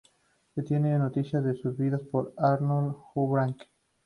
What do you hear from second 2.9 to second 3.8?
Houbraken.